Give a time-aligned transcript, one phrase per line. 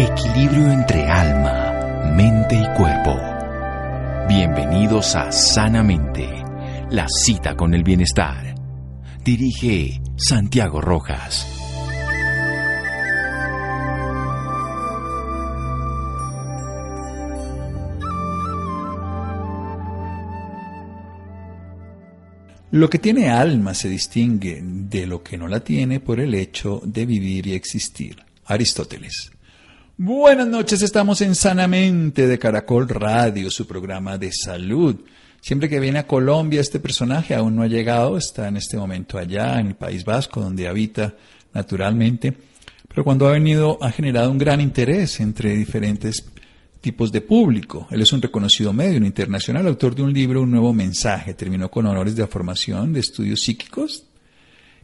[0.00, 3.18] Equilibrio entre alma, mente y cuerpo.
[4.28, 6.24] Bienvenidos a Sanamente,
[6.88, 8.54] la cita con el bienestar.
[9.24, 11.44] Dirige Santiago Rojas.
[22.70, 26.80] Lo que tiene alma se distingue de lo que no la tiene por el hecho
[26.84, 28.24] de vivir y existir.
[28.44, 29.32] Aristóteles.
[30.00, 34.94] Buenas noches, estamos en Sanamente de Caracol Radio, su programa de salud.
[35.40, 39.18] Siempre que viene a Colombia este personaje aún no ha llegado, está en este momento
[39.18, 41.16] allá en el País Vasco, donde habita
[41.52, 42.32] naturalmente,
[42.86, 46.24] pero cuando ha venido ha generado un gran interés entre diferentes
[46.80, 47.88] tipos de público.
[47.90, 51.34] Él es un reconocido medio internacional, autor de un libro, Un nuevo mensaje.
[51.34, 54.04] Terminó con honores de formación de estudios psíquicos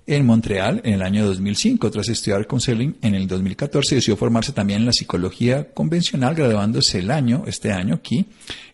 [0.06, 1.90] en Montreal en el año 2005.
[1.90, 7.10] Tras estudiar counseling en el 2014, decidió formarse también en la psicología convencional, graduándose el
[7.10, 8.26] año, este año aquí,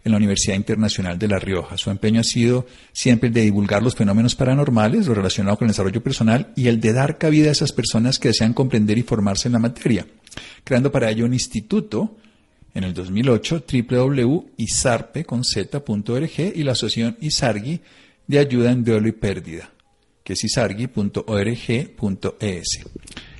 [0.04, 1.76] en la Universidad Internacional de La Rioja.
[1.76, 5.72] Su empeño ha sido siempre el de divulgar los fenómenos paranormales, lo relacionado con el
[5.72, 9.48] desarrollo personal y el de dar cabida a esas personas que desean comprender y formarse
[9.48, 10.06] en la materia,
[10.64, 12.16] creando para ello un instituto
[12.74, 17.80] en el 2008 www.isarpe.org y la asociación ISARGI
[18.26, 19.70] de ayuda en duelo y pérdida,
[20.24, 21.06] que es isargi.org.es.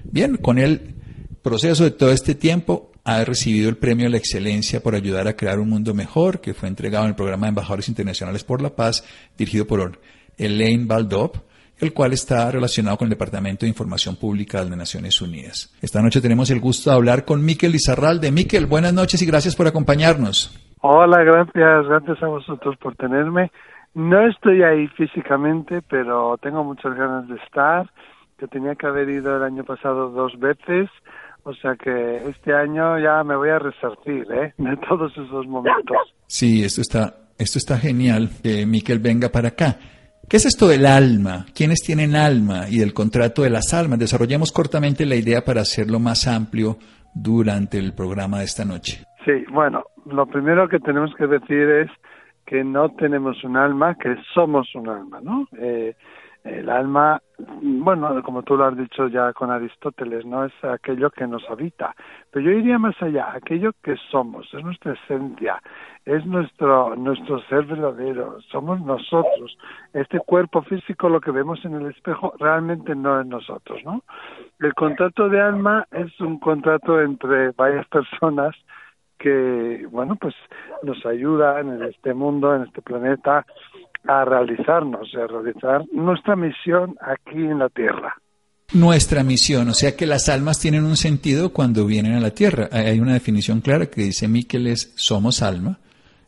[0.05, 0.95] Bien, con el
[1.42, 5.37] proceso de todo este tiempo ha recibido el premio a la excelencia por ayudar a
[5.37, 8.70] crear un mundo mejor, que fue entregado en el programa de Embajadores Internacionales por la
[8.70, 9.05] Paz,
[9.37, 9.98] dirigido por
[10.37, 11.37] Elaine Baldop,
[11.78, 15.75] el cual está relacionado con el Departamento de Información Pública de las Naciones Unidas.
[15.81, 18.31] Esta noche tenemos el gusto de hablar con Miquel Lizarralde.
[18.31, 20.55] Miquel, buenas noches y gracias por acompañarnos.
[20.83, 23.50] Hola, gracias, gracias a vosotros por tenerme.
[23.94, 27.91] No estoy ahí físicamente, pero tengo muchas ganas de estar.
[28.38, 30.88] Yo tenía que haber ido el año pasado dos veces,
[31.42, 34.55] o sea que este año ya me voy a resarcir ¿eh?
[34.56, 36.14] de todos esos momentos.
[36.27, 39.76] Sí, esto está, esto está genial, que Miquel venga para acá.
[40.28, 41.47] ¿Qué es esto del alma?
[41.54, 42.69] ¿Quiénes tienen alma?
[42.70, 43.98] Y del contrato de las almas.
[43.98, 46.76] Desarrollemos cortamente la idea para hacerlo más amplio
[47.12, 49.04] durante el programa de esta noche.
[49.25, 51.91] Sí, bueno, lo primero que tenemos que decir es
[52.50, 55.47] que no tenemos un alma, que somos un alma, ¿no?
[55.56, 55.94] Eh,
[56.43, 61.28] el alma, bueno, como tú lo has dicho ya con Aristóteles, no es aquello que
[61.28, 61.94] nos habita,
[62.33, 65.62] pero yo iría más allá, aquello que somos, es nuestra esencia,
[66.05, 69.56] es nuestro nuestro ser verdadero, somos nosotros.
[69.93, 74.03] Este cuerpo físico, lo que vemos en el espejo, realmente no es nosotros, ¿no?
[74.59, 78.56] El contrato de alma es un contrato entre varias personas
[79.20, 80.34] que, bueno, pues
[80.82, 83.47] nos ayudan en este mundo, en este planeta,
[84.08, 88.16] a realizarnos, a realizar nuestra misión aquí en la Tierra.
[88.72, 92.69] Nuestra misión, o sea que las almas tienen un sentido cuando vienen a la Tierra.
[92.72, 95.78] Hay una definición clara que dice Miqueles, somos alma.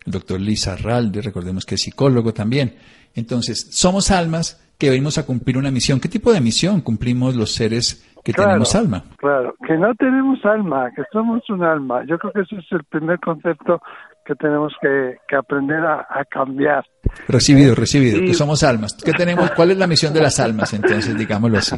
[0.04, 2.74] El doctor Lisa Ralde, recordemos que es psicólogo también.
[3.14, 6.00] Entonces, somos almas que venimos a cumplir una misión.
[6.00, 9.04] ¿Qué tipo de misión cumplimos los seres que tenemos alma?
[9.16, 12.02] Claro, que no tenemos alma, que somos un alma.
[12.08, 13.80] Yo creo que ese es el primer concepto
[14.26, 16.84] que tenemos que, aprender a, cambiar.
[17.28, 18.96] Recibido, recibido, que somos almas.
[19.04, 19.52] ¿Qué tenemos?
[19.52, 21.76] ¿Cuál es la misión de las almas, entonces, digámoslo así?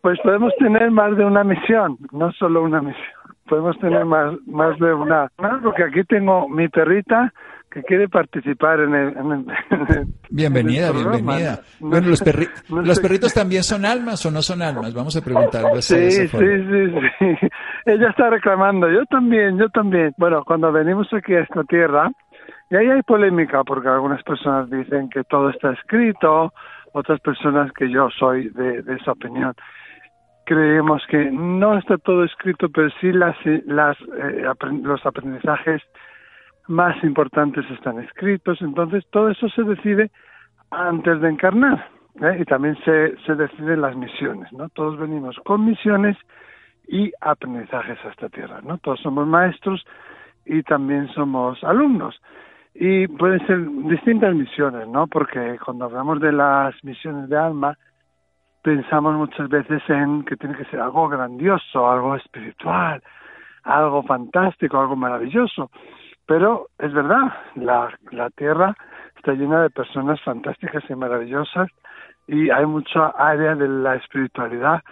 [0.00, 3.04] Pues podemos tener más de una misión, no solo una misión.
[3.50, 5.30] Podemos tener más, más de una.
[5.62, 7.34] Porque aquí tengo mi perrita
[7.76, 9.14] que quiere participar en el...
[10.30, 11.60] bienvenida, bienvenida.
[11.78, 12.24] bueno, los,
[12.70, 16.38] los perritos también son almas o no son almas, vamos a preguntarlo Sí, sí, sí,
[16.38, 17.48] sí.
[17.84, 20.14] Ella está reclamando, yo también, yo también.
[20.16, 22.10] Bueno, cuando venimos aquí a esta tierra,
[22.70, 26.54] y ahí hay polémica porque algunas personas dicen que todo está escrito,
[26.94, 29.52] otras personas que yo soy de, esa opinión
[30.46, 34.44] creemos que no está todo escrito, pero sí las, las, eh,
[34.82, 35.82] los aprendizajes
[36.68, 40.10] más importantes están escritos, entonces todo eso se decide
[40.70, 41.88] antes de encarnar
[42.22, 42.38] ¿eh?
[42.40, 44.68] y también se, se deciden las misiones, ¿no?
[44.70, 46.16] Todos venimos con misiones
[46.88, 48.78] y aprendizajes a esta tierra, ¿no?
[48.78, 49.84] Todos somos maestros
[50.44, 52.20] y también somos alumnos.
[52.74, 53.58] Y pueden ser
[53.88, 55.06] distintas misiones, ¿no?
[55.06, 57.76] Porque cuando hablamos de las misiones de alma,
[58.62, 63.02] pensamos muchas veces en que tiene que ser algo grandioso, algo espiritual,
[63.64, 65.70] algo fantástico, algo maravilloso.
[66.26, 68.74] Pero es verdad, la, la Tierra
[69.16, 71.68] está llena de personas fantásticas y maravillosas
[72.26, 74.82] y hay mucha área de la espiritualidad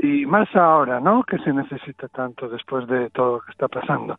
[0.00, 1.24] y más ahora, ¿no?
[1.24, 4.16] Que se necesita tanto después de todo lo que está pasando.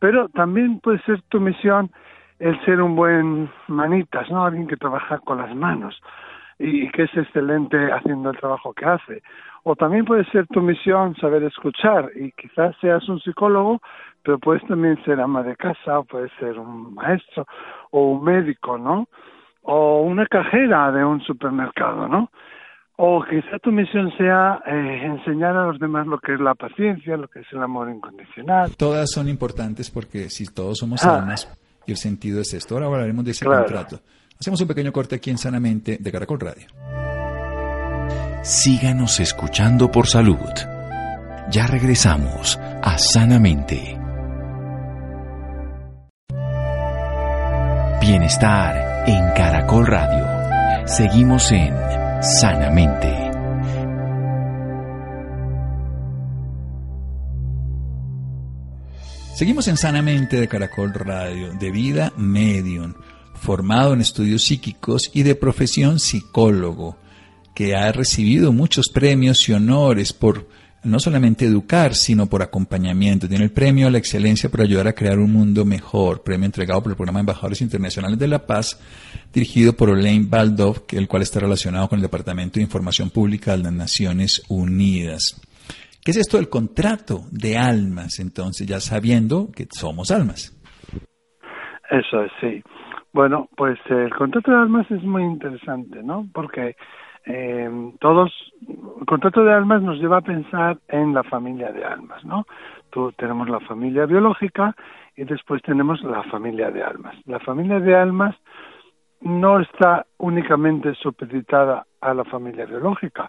[0.00, 1.90] Pero también puede ser tu misión
[2.38, 4.44] el ser un buen manitas, ¿no?
[4.44, 5.98] Alguien que trabaja con las manos
[6.58, 9.22] y que es excelente haciendo el trabajo que hace.
[9.62, 13.80] O también puede ser tu misión saber escuchar y quizás seas un psicólogo,
[14.26, 17.46] pero puedes también ser ama de casa, o puedes ser un maestro
[17.92, 19.08] o un médico, ¿no?
[19.62, 22.32] O una cajera de un supermercado, ¿no?
[22.96, 27.16] O quizá tu misión sea eh, enseñar a los demás lo que es la paciencia,
[27.16, 28.74] lo que es el amor incondicional.
[28.76, 31.18] Todas son importantes porque si todos somos ah.
[31.18, 31.46] almas,
[31.86, 32.74] y el sentido es esto.
[32.74, 34.00] Ahora hablaremos de ese contrato.
[34.40, 36.66] Hacemos un pequeño corte aquí en Sanamente de Caracol Radio.
[38.42, 40.50] Síganos escuchando por salud.
[41.48, 44.05] Ya regresamos a Sanamente.
[48.06, 50.86] Bienestar en Caracol Radio.
[50.86, 51.74] Seguimos en
[52.22, 53.12] Sanamente.
[59.34, 62.94] Seguimos en Sanamente de Caracol Radio, de vida medium,
[63.34, 66.96] formado en estudios psíquicos y de profesión psicólogo,
[67.56, 70.46] que ha recibido muchos premios y honores por
[70.86, 73.28] no solamente educar, sino por acompañamiento.
[73.28, 76.82] Tiene el premio a la excelencia por ayudar a crear un mundo mejor, premio entregado
[76.82, 78.80] por el programa Embajadores Internacionales de la Paz,
[79.32, 83.64] dirigido por Olaine Baldov, el cual está relacionado con el Departamento de Información Pública de
[83.64, 85.40] las Naciones Unidas.
[86.04, 88.20] ¿Qué es esto del contrato de almas?
[88.20, 90.56] Entonces, ya sabiendo que somos almas.
[91.90, 92.62] Eso es, sí.
[93.12, 96.28] Bueno, pues el contrato de almas es muy interesante, ¿no?
[96.32, 96.76] Porque
[97.26, 98.32] eh, todos,
[99.00, 102.46] el contrato de almas nos lleva a pensar en la familia de almas, ¿no?
[102.90, 104.74] Tú, tenemos la familia biológica
[105.16, 107.16] y después tenemos la familia de almas.
[107.26, 108.36] La familia de almas
[109.20, 113.28] no está únicamente supeditada a la familia biológica,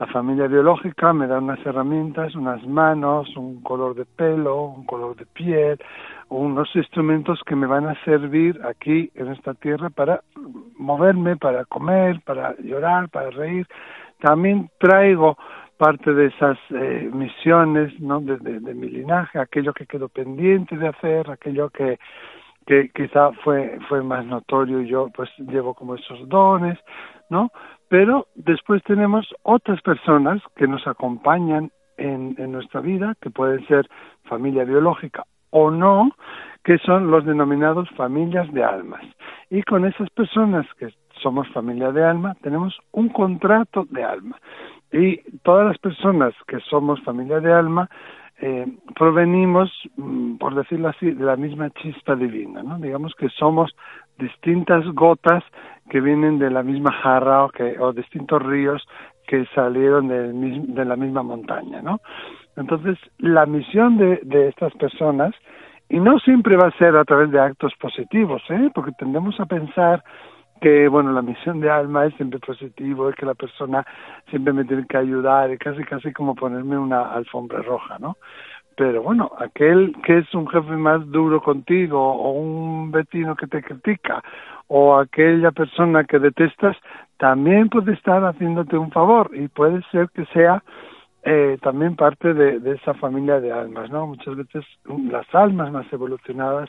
[0.00, 5.14] la familia biológica me da unas herramientas, unas manos, un color de pelo, un color
[5.14, 5.78] de piel,
[6.38, 10.22] unos instrumentos que me van a servir aquí en esta tierra para
[10.76, 13.66] moverme, para comer, para llorar, para reír.
[14.20, 15.36] También traigo
[15.76, 18.20] parte de esas eh, misiones ¿no?
[18.20, 21.98] de, de, mi linaje, aquello que quedó pendiente de hacer, aquello que,
[22.66, 26.78] que quizá fue, fue más notorio y yo pues llevo como esos dones,
[27.28, 27.50] ¿no?
[27.88, 33.88] Pero después tenemos otras personas que nos acompañan en, en nuestra vida, que pueden ser
[34.24, 35.24] familia biológica
[35.56, 36.10] o no,
[36.64, 39.04] que son los denominados familias de almas.
[39.50, 40.88] Y con esas personas que
[41.22, 44.36] somos familia de alma, tenemos un contrato de alma.
[44.90, 47.88] Y todas las personas que somos familia de alma,
[48.40, 48.66] eh,
[48.96, 52.78] provenimos, mm, por decirlo así, de la misma chispa divina, ¿no?
[52.78, 53.70] Digamos que somos
[54.18, 55.44] distintas gotas
[55.88, 58.82] que vienen de la misma jarra o, que, o distintos ríos
[59.28, 62.00] que salieron de, de la misma montaña, ¿no?
[62.56, 65.34] Entonces, la misión de, de estas personas,
[65.88, 68.70] y no siempre va a ser a través de actos positivos, ¿eh?
[68.74, 70.02] Porque tendemos a pensar
[70.60, 73.84] que, bueno, la misión de alma es siempre positivo, es que la persona
[74.30, 78.16] siempre me tiene que ayudar, y casi, casi como ponerme una alfombra roja, ¿no?
[78.76, 83.62] pero bueno, aquel que es un jefe más duro contigo o un vecino que te
[83.62, 84.22] critica
[84.66, 86.76] o aquella persona que detestas
[87.18, 90.62] también puede estar haciéndote un favor y puede ser que sea
[91.26, 94.06] eh, también parte de, esa familia de almas, ¿no?
[94.06, 94.64] Muchas veces
[95.10, 96.68] las almas más evolucionadas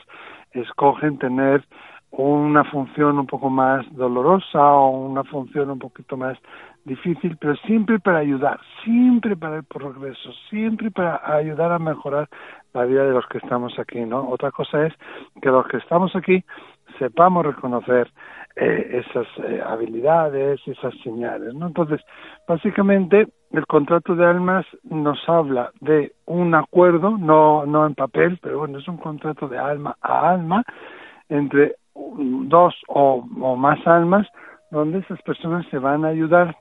[0.52, 1.62] escogen tener
[2.10, 6.38] una función un poco más dolorosa o una función un poquito más
[6.86, 12.28] difícil, pero siempre para ayudar, siempre para el progreso, siempre para ayudar a mejorar
[12.72, 14.26] la vida de los que estamos aquí, ¿no?
[14.30, 14.94] Otra cosa es
[15.42, 16.42] que los que estamos aquí
[16.98, 18.10] sepamos reconocer
[18.54, 21.66] eh, esas eh, habilidades, esas señales, ¿no?
[21.66, 22.00] Entonces,
[22.48, 28.58] básicamente, el contrato de almas nos habla de un acuerdo, no, no en papel, pero
[28.58, 30.64] bueno, es un contrato de alma a alma
[31.28, 33.22] entre dos o,
[33.56, 34.26] más almas
[34.70, 36.56] donde esas personas se van a ayudar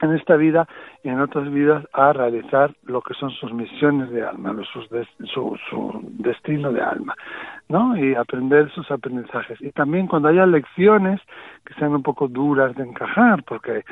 [0.00, 0.68] en esta vida
[1.02, 6.00] y en otras vidas a realizar lo que son sus misiones de alma, su, su
[6.18, 7.16] destino de alma,
[7.68, 7.96] ¿no?
[7.96, 9.60] Y aprender sus aprendizajes.
[9.60, 11.20] Y también cuando haya lecciones
[11.64, 13.82] que sean un poco duras de encajar, porque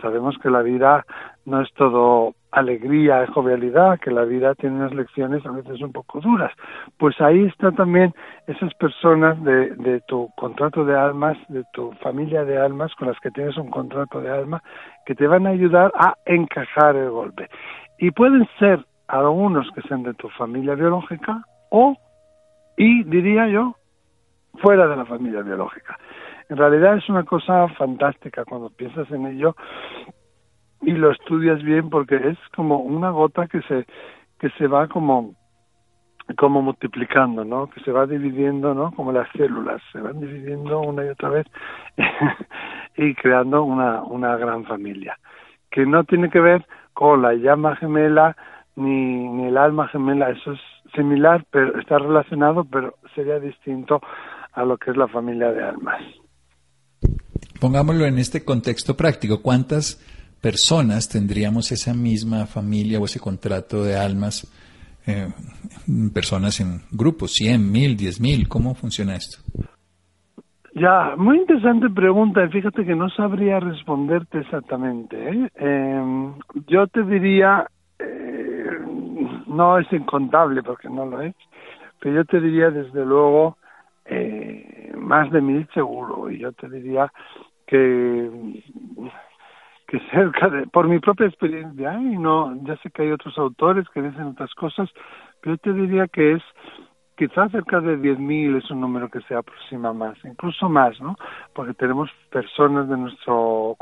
[0.00, 1.04] sabemos que la vida
[1.46, 5.92] no es todo alegría, y jovialidad, que la vida tiene unas lecciones a veces un
[5.92, 6.52] poco duras.
[6.98, 8.14] Pues ahí está también
[8.46, 13.18] esas personas de, de tu contrato de almas, de tu familia de almas con las
[13.20, 14.62] que tienes un contrato de alma,
[15.04, 17.48] que te van a ayudar a encajar el golpe.
[17.98, 21.96] Y pueden ser algunos que sean de tu familia biológica o,
[22.76, 23.76] y diría yo,
[24.62, 25.98] fuera de la familia biológica.
[26.48, 29.56] En realidad es una cosa fantástica cuando piensas en ello
[30.82, 33.86] y lo estudias bien porque es como una gota que se
[34.38, 35.34] que se va como
[36.36, 37.70] como multiplicando, ¿no?
[37.70, 38.90] Que se va dividiendo, ¿no?
[38.92, 41.46] Como las células, se van dividiendo una y otra vez
[42.96, 45.18] y creando una, una gran familia.
[45.70, 48.36] Que no tiene que ver con la llama gemela
[48.74, 50.30] ni, ni el alma gemela.
[50.30, 50.60] Eso es
[50.94, 54.00] similar, pero está relacionado, pero sería distinto
[54.52, 56.02] a lo que es la familia de almas.
[57.60, 59.42] Pongámoslo en este contexto práctico.
[59.42, 60.02] ¿Cuántas
[60.46, 64.34] personas tendríamos esa misma familia o ese contrato de almas?
[65.04, 65.26] Eh,
[66.14, 69.38] personas en grupos, 100, 1000, 10.000, ¿cómo funciona esto?
[70.72, 72.48] Ya, muy interesante pregunta.
[72.48, 75.16] Fíjate que no sabría responderte exactamente.
[75.16, 75.50] ¿eh?
[75.56, 76.34] Em,
[76.68, 77.66] yo te diría,
[77.98, 78.70] eh,
[79.48, 81.34] no es incontable porque no lo es,
[81.98, 83.56] pero yo te diría desde luego
[84.96, 86.30] más de mil seguro.
[86.30, 87.10] Y yo te diría
[87.66, 88.30] que
[89.86, 93.86] que cerca de, por mi propia experiencia, y no, ya sé que hay otros autores
[93.90, 94.90] que dicen otras cosas,
[95.40, 96.42] pero yo te diría que es
[97.16, 101.16] quizás cerca de 10.000 es un número que se aproxima más, incluso más, ¿no?
[101.54, 103.76] Porque tenemos personas de nuestro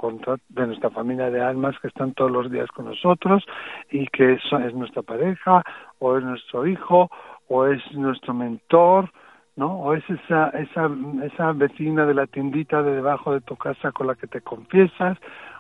[0.49, 3.44] de nuestra familia de almas que están todos los días con nosotros
[3.90, 5.64] y que es, es nuestra pareja
[5.99, 7.11] o es nuestro hijo
[7.49, 9.11] o es nuestro mentor,
[9.56, 9.80] ¿no?
[9.80, 10.88] O es esa esa
[11.25, 15.18] esa vecina de la tiendita de debajo de tu casa con la que te confiesas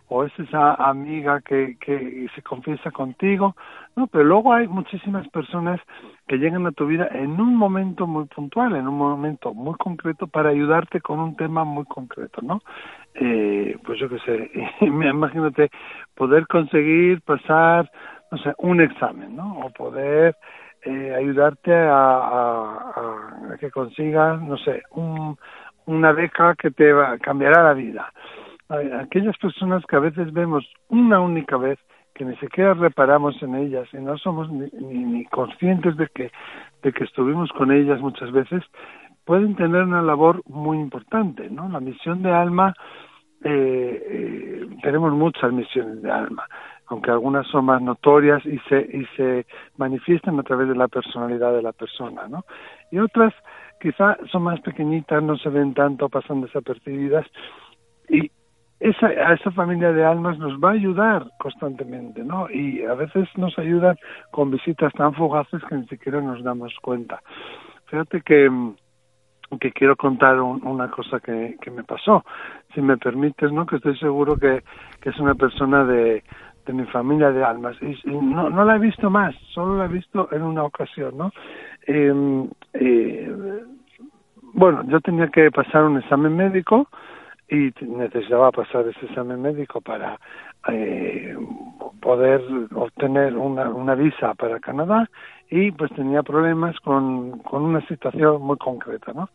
[0.08, 3.56] o es esa amiga que, que se confiesa contigo,
[3.96, 5.80] no, pero luego hay muchísimas personas
[6.26, 10.26] que llegan a tu vida en un momento muy puntual, en un momento muy concreto
[10.26, 12.60] para ayudarte con un tema muy concreto, ¿no?
[13.14, 14.50] Eh, pues yo qué sé,
[14.84, 15.70] imagínate
[16.14, 17.90] poder conseguir pasar,
[18.30, 19.60] no sé, un examen, ¿no?
[19.60, 20.36] O poder
[20.82, 25.38] eh, ayudarte a, a, a, que consigas, no sé, un,
[25.86, 28.12] una beca que te va, cambiará la vida
[28.68, 31.78] aquellas personas que a veces vemos una única vez,
[32.14, 36.30] que ni siquiera reparamos en ellas y no somos ni, ni, conscientes de que,
[36.82, 38.62] de que estuvimos con ellas muchas veces,
[39.24, 41.68] pueden tener una labor muy importante, ¿no?
[41.68, 42.74] La misión de alma,
[43.42, 46.46] eh, eh, tenemos muchas misiones de alma,
[46.86, 51.52] aunque algunas son más notorias y se, y se manifiestan a través de la personalidad
[51.52, 52.44] de la persona, ¿no?
[52.92, 53.34] Y otras
[53.80, 57.26] quizá son más pequeñitas, no se ven tanto, pasan desapercibidas
[58.84, 62.50] esa, a esa familia de almas nos va a ayudar constantemente, ¿no?
[62.50, 63.96] Y a veces nos ayudan
[64.30, 67.22] con visitas tan fugaces que ni siquiera nos damos cuenta.
[67.86, 68.50] Fíjate que,
[69.58, 72.26] que quiero contar una cosa que, que me pasó,
[72.74, 73.64] si me permites, ¿no?
[73.64, 74.62] Que estoy seguro que,
[75.00, 76.22] que es una persona de,
[76.66, 77.78] de mi familia de almas.
[77.80, 81.32] Y, no, no la he visto más, solo la he visto en una ocasión, ¿no?
[81.86, 83.34] Eh, eh,
[84.52, 86.88] bueno, yo tenía que pasar un examen médico,
[87.54, 90.18] y necesitaba pasar ese examen médico para
[90.68, 91.36] eh,
[92.00, 92.42] poder
[92.74, 95.08] obtener una, una visa para Canadá
[95.50, 99.28] y pues tenía problemas con, con una situación muy concreta, ¿no?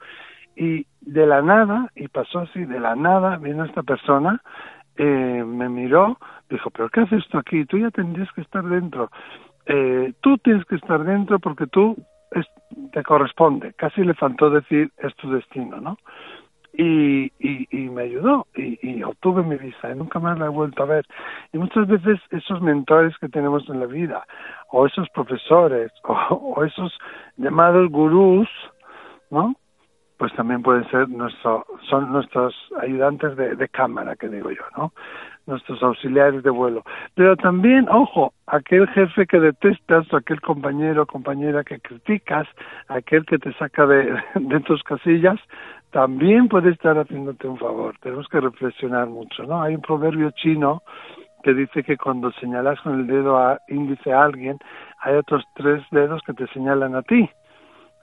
[0.55, 4.41] Y de la nada, y pasó así, de la nada, vino esta persona,
[4.97, 6.17] eh, me miró,
[6.49, 7.63] dijo, pero ¿qué haces tú aquí?
[7.65, 9.09] Tú ya tendrías que estar dentro.
[9.65, 11.95] Eh, tú tienes que estar dentro porque tú
[12.31, 12.45] es,
[12.91, 13.73] te corresponde.
[13.75, 15.97] Casi le faltó decir, es tu destino, ¿no?
[16.81, 20.49] Y, y, y me ayudó y, y, obtuve mi visa y nunca más la he
[20.49, 21.05] vuelto a ver.
[21.51, 24.25] Y muchas veces esos mentores que tenemos en la vida,
[24.71, 26.97] o esos profesores, o, o esos
[27.35, 28.47] llamados gurús,
[29.29, 29.55] ¿no?
[30.17, 34.93] Pues también pueden ser nuestro, son nuestros ayudantes de, de cámara, que digo yo, ¿no?
[35.49, 36.83] nuestros auxiliares de vuelo.
[37.15, 42.47] Pero también, ojo, aquel jefe que detestas, o aquel compañero o compañera que criticas,
[42.87, 45.39] aquel que te saca de, de tus casillas,
[45.91, 47.95] también puede estar haciéndote un favor.
[48.01, 49.61] Tenemos que reflexionar mucho, ¿no?
[49.61, 50.83] Hay un proverbio chino
[51.43, 54.57] que dice que cuando señalas con el dedo a, índice a alguien,
[55.01, 57.29] hay otros tres dedos que te señalan a ti.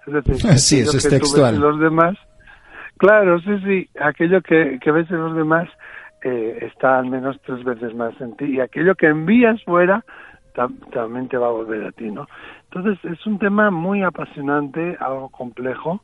[0.07, 1.59] Es decir, sí, eso es textual.
[1.59, 2.17] los demás,
[2.97, 5.69] claro, sí, sí, aquello que, que ves en los demás
[6.23, 10.05] eh, está al menos tres veces más en ti y aquello que envías fuera
[10.91, 12.27] también te va a volver a ti, ¿no?
[12.73, 16.01] Entonces es un tema muy apasionante, algo complejo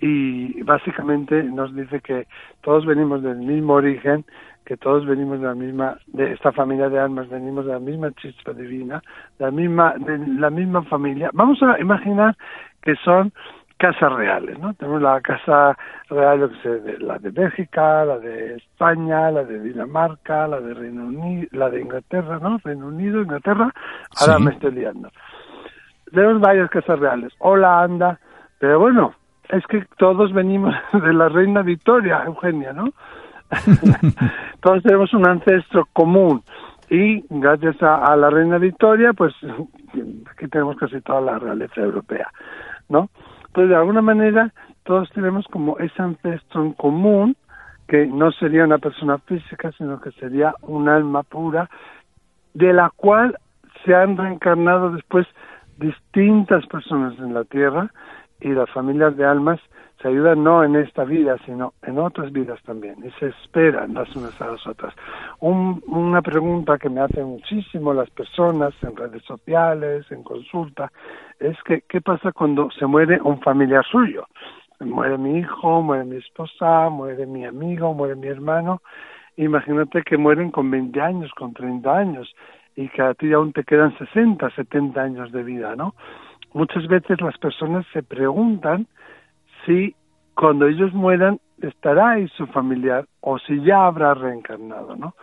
[0.00, 2.26] y básicamente nos dice que
[2.62, 4.24] todos venimos del mismo origen,
[4.64, 8.12] que todos venimos de la misma, de esta familia de almas, venimos de la misma
[8.12, 9.02] chispa divina,
[9.38, 11.30] de la misma, de la misma familia.
[11.32, 12.36] Vamos a imaginar
[12.82, 13.32] que son
[13.76, 14.74] casas reales, ¿no?
[14.74, 15.76] Tenemos la casa
[16.08, 20.74] real, yo que sé, la de Bélgica, la de España, la de Dinamarca, la de
[20.74, 22.58] Reino Unido, la de Inglaterra, ¿no?
[22.62, 23.72] Reino Unido, Inglaterra,
[24.20, 25.10] ahora me estoy liando.
[26.12, 28.20] Tenemos varias casas reales, Holanda,
[28.58, 29.14] pero bueno,
[29.52, 32.92] es que todos venimos de la reina Victoria, Eugenia, ¿no?
[34.60, 36.42] todos tenemos un ancestro común
[36.88, 39.34] y gracias a, la reina Victoria, pues
[40.30, 42.28] aquí tenemos casi toda la realeza europea,
[42.88, 43.08] ¿no?
[43.46, 44.52] Entonces, de alguna manera,
[44.84, 47.36] todos tenemos como ese ancestro en común,
[47.88, 51.68] que no sería una persona física, sino que sería un alma pura
[52.54, 53.36] de la cual
[53.84, 55.26] se han reencarnado después
[55.78, 57.90] distintas personas en la tierra
[58.40, 59.60] y las familias de almas
[60.00, 64.14] se ayudan no en esta vida, sino en otras vidas también, y se esperan las
[64.16, 64.94] unas a las otras.
[65.40, 70.90] una pregunta que me hacen muchísimo las personas en redes sociales, en consulta,
[71.38, 74.26] es que qué pasa cuando se muere un familiar suyo.
[74.80, 78.80] Muere mi hijo, muere mi esposa, muere mi amigo, muere mi hermano.
[79.36, 82.34] Imagínate que mueren con 20 años, con 30 años,
[82.76, 85.94] y que a ti aún te quedan 60, 70 años de vida, ¿no?
[86.52, 88.86] Muchas veces las personas se preguntan
[89.64, 89.94] si
[90.34, 95.14] cuando ellos mueran estará ahí su familiar o si ya habrá reencarnado, ¿no?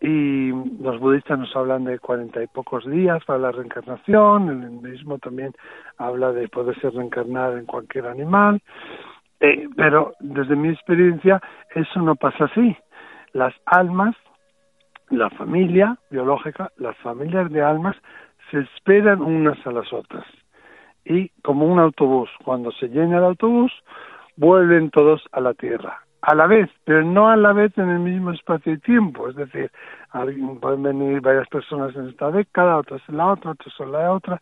[0.00, 0.50] Y
[0.82, 5.52] los budistas nos hablan de cuarenta y pocos días para la reencarnación, el hinduismo también
[5.98, 8.60] habla de poderse reencarnar en cualquier animal,
[9.40, 11.40] eh, pero desde mi experiencia
[11.74, 12.76] eso no pasa así.
[13.32, 14.16] Las almas,
[15.10, 17.96] la familia biológica, las familias de almas
[18.50, 20.24] se esperan unas a las otras
[21.04, 23.72] y como un autobús, cuando se llena el autobús,
[24.36, 27.98] vuelven todos a la Tierra, a la vez, pero no a la vez en el
[27.98, 29.70] mismo espacio y tiempo, es decir,
[30.60, 34.40] pueden venir varias personas en esta década, otras en la otra, otras en la otra,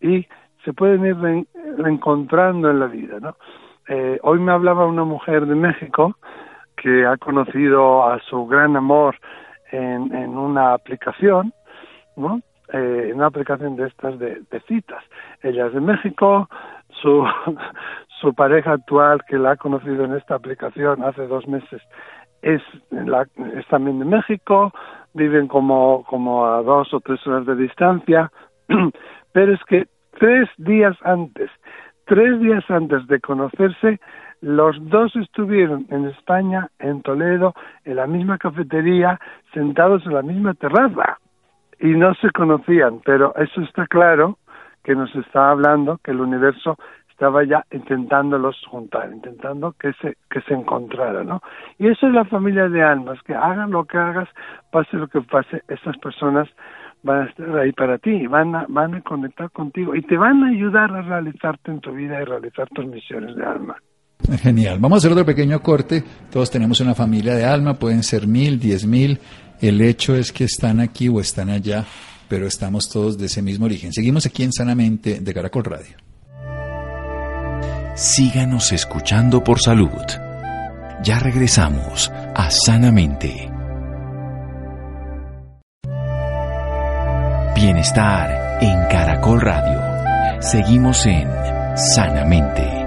[0.00, 0.26] y
[0.64, 1.46] se pueden ir
[1.78, 3.36] reencontrando en la vida, ¿no?
[3.88, 6.16] Eh, hoy me hablaba una mujer de México
[6.76, 9.16] que ha conocido a su gran amor
[9.72, 11.52] en, en una aplicación,
[12.16, 12.40] ¿no?
[12.72, 15.04] Eh, una aplicación de estas de, citas.
[15.42, 16.48] Ella es de México,
[17.00, 17.24] su,
[18.20, 21.82] su pareja actual que la ha conocido en esta aplicación hace dos meses
[22.42, 22.60] es,
[22.90, 23.26] la,
[23.56, 24.72] es también de México,
[25.14, 28.30] viven como, como a dos o tres horas de distancia,
[29.32, 29.86] pero es que
[30.18, 31.50] tres días antes,
[32.06, 34.00] tres días antes de conocerse,
[34.40, 39.20] los dos estuvieron en España, en Toledo, en la misma cafetería,
[39.54, 41.18] sentados en la misma terraza
[41.82, 44.38] y no se conocían, pero eso está claro
[44.84, 46.78] que nos está hablando que el universo
[47.10, 51.42] estaba ya intentándolos juntar, intentando que se que se encontraran, ¿no?
[51.78, 54.28] Y eso es la familia de almas, que hagan lo que hagas,
[54.70, 56.48] pase lo que pase, esas personas
[57.02, 60.42] van a estar ahí para ti, van a, van a conectar contigo y te van
[60.44, 63.76] a ayudar a realizarte en tu vida y realizar tus misiones de alma.
[64.40, 64.78] Genial.
[64.80, 66.04] Vamos a hacer otro pequeño corte.
[66.30, 69.18] Todos tenemos una familia de alma, pueden ser mil, diez mil,
[69.62, 71.86] el hecho es que están aquí o están allá,
[72.28, 73.92] pero estamos todos de ese mismo origen.
[73.92, 75.96] Seguimos aquí en Sanamente de Caracol Radio.
[77.94, 80.02] Síganos escuchando por salud.
[81.04, 83.50] Ya regresamos a Sanamente.
[87.54, 90.40] Bienestar en Caracol Radio.
[90.40, 91.28] Seguimos en
[91.76, 92.81] Sanamente.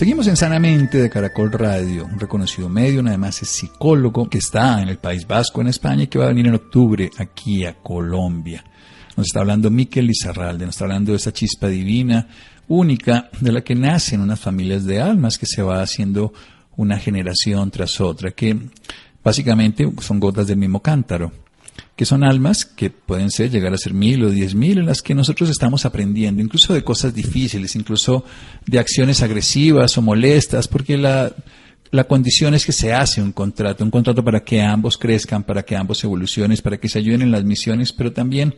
[0.00, 4.88] Seguimos en Sanamente de Caracol Radio, un reconocido medio, además es psicólogo que está en
[4.88, 8.64] el País Vasco, en España, y que va a venir en octubre aquí a Colombia.
[9.14, 12.28] Nos está hablando Miquel Lizarralde, nos está hablando de esa chispa divina,
[12.68, 16.32] única, de la que nacen unas familias de almas que se va haciendo
[16.78, 18.56] una generación tras otra, que
[19.22, 21.30] básicamente son gotas del mismo cántaro
[22.00, 25.02] que son almas que pueden ser, llegar a ser mil o diez mil, en las
[25.02, 28.24] que nosotros estamos aprendiendo, incluso de cosas difíciles, incluso
[28.64, 31.30] de acciones agresivas o molestas, porque la,
[31.90, 35.62] la condición es que se hace un contrato, un contrato para que ambos crezcan, para
[35.62, 38.54] que ambos evolucionen, para que se ayuden en las misiones, pero también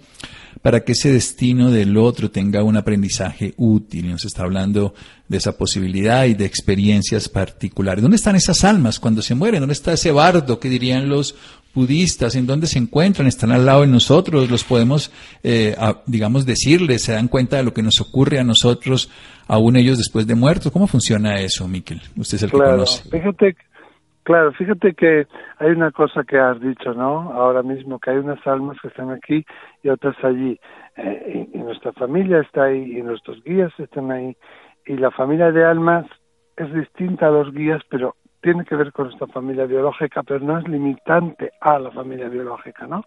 [0.61, 4.05] para que ese destino del otro tenga un aprendizaje útil.
[4.05, 4.95] Y nos está hablando
[5.27, 8.03] de esa posibilidad y de experiencias particulares.
[8.03, 9.61] ¿Dónde están esas almas cuando se mueren?
[9.61, 11.35] ¿Dónde está ese bardo que dirían los
[11.75, 15.11] budistas, en dónde se encuentran, están al lado de nosotros, los podemos,
[15.43, 15.75] eh,
[16.07, 19.11] digamos, decirles, se dan cuenta de lo que nos ocurre a nosotros,
[19.49, 20.73] aún ellos después de muertos.
[20.73, 22.01] ¿Cómo funciona eso, Miquel?
[22.17, 23.09] Usted es el que conoce.
[23.11, 23.57] Fíjate,
[24.23, 25.27] claro, fíjate que
[25.59, 27.33] hay una cosa que has dicho, ¿no?
[27.33, 29.45] Ahora mismo, que hay unas almas que están aquí
[29.83, 30.59] y otras allí.
[30.97, 34.37] Eh, y, y nuestra familia está ahí, y nuestros guías están ahí.
[34.87, 36.07] Y la familia de almas
[36.57, 40.59] es distinta a los guías, pero tiene que ver con esta familia biológica, pero no
[40.59, 43.05] es limitante a la familia biológica, ¿no?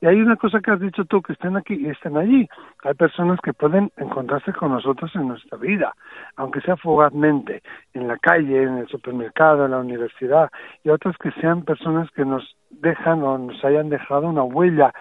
[0.00, 2.46] Y hay una cosa que has dicho tú, que estén aquí y estén allí.
[2.84, 5.94] Hay personas que pueden encontrarse con nosotros en nuestra vida,
[6.36, 7.62] aunque sea fugazmente,
[7.94, 10.50] en la calle, en el supermercado, en la universidad,
[10.84, 14.92] y otras que sean personas que nos dejan o nos hayan dejado una huella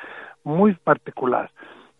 [0.45, 1.51] muy particular.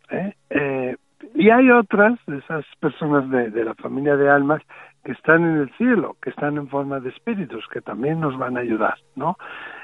[0.10, 0.34] ¿eh?
[0.50, 0.96] Eh,
[1.36, 4.62] y hay otras de esas personas de la familia de almas
[5.04, 8.58] que están en el cielo, que están en forma de espíritus, que también nos van
[8.58, 9.38] a ayudar, ¿no?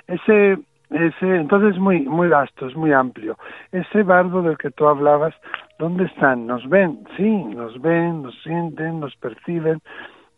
[0.07, 0.57] Ese,
[0.89, 3.37] ese, entonces es muy, muy vasto, es muy amplio.
[3.71, 5.35] Ese bardo del que tú hablabas,
[5.77, 6.47] ¿dónde están?
[6.47, 7.05] ¿Nos ven?
[7.17, 9.81] Sí, nos ven, nos sienten, nos perciben,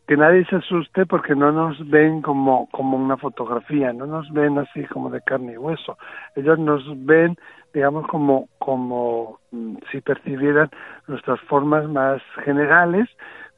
[0.08, 4.58] que nadie se asuste porque no nos ven como, como una fotografía, no nos ven
[4.58, 5.98] así como de carne y hueso.
[6.36, 7.38] Ellos nos ven,
[7.74, 10.70] digamos, como, como mm, si percibieran
[11.08, 13.08] nuestras formas más generales,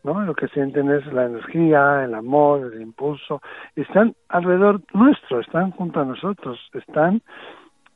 [0.03, 0.21] ¿no?
[0.21, 3.41] Lo que sienten es la energía, el amor, el impulso.
[3.75, 7.21] Están alrededor nuestro, están junto a nosotros, están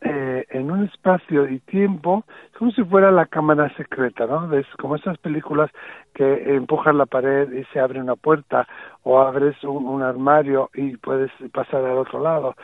[0.01, 2.23] eh, en un espacio y tiempo
[2.57, 4.47] como si fuera la cámara secreta, ¿no?
[4.79, 5.71] Como esas películas
[6.13, 8.67] que empujas la pared y se abre una puerta
[9.01, 12.55] o abres un, armario y puedes pasar al otro lado.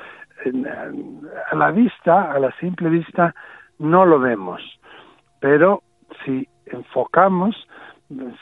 [1.51, 3.33] a la vista, a la simple vista,
[3.79, 4.61] no lo vemos,
[5.39, 5.81] pero
[6.23, 7.55] si enfocamos,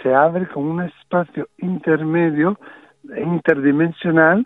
[0.02, 2.58] se abre como un espacio intermedio,
[3.16, 4.46] interdimensional,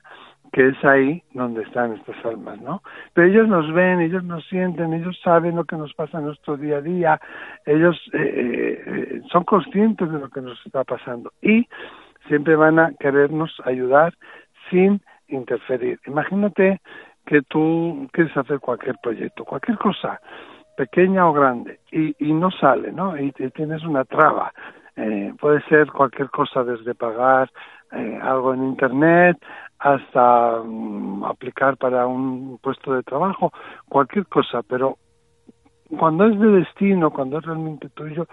[0.54, 2.82] que es ahí donde están estas almas, ¿no?
[3.13, 6.56] Pero ellos nos ven, ellos nos sienten, ellos saben lo que nos pasa en nuestro
[6.56, 7.19] día a día,
[7.65, 11.67] ellos eh, eh, son conscientes de lo que nos está pasando y
[12.28, 14.13] siempre van a querernos ayudar
[14.69, 15.99] sin interferir.
[16.08, 16.80] Imagínate
[17.25, 20.19] que tú quieres hacer cualquier proyecto, cualquier cosa,
[20.78, 23.17] pequeña o grande, y, y no sale, ¿no?
[23.17, 24.54] Y, tienes una traba.
[24.97, 27.51] Eh, puede ser cualquier cosa desde pagar
[27.91, 29.38] eh, algo en Internet
[29.79, 33.51] hasta mm, aplicar para un puesto de trabajo,
[33.89, 34.97] cualquier cosa, pero
[35.97, 38.25] cuando es de destino, cuando es realmente tuyo,